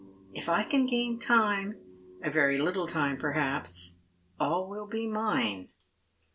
[0.33, 1.77] If I can gain time—
[2.25, 3.99] a very little time, perhaps—
[4.39, 5.69] all will be mine."